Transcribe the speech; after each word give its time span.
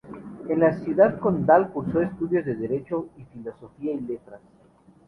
En 0.49 0.59
la 0.59 0.79
Ciudad 0.79 1.19
Condal 1.19 1.69
cursó 1.71 2.01
estudios 2.01 2.43
de 2.43 2.55
Derecho 2.55 3.09
y 3.19 3.23
Filosofía 3.25 3.93
y 3.93 3.99
Letras. 3.99 4.41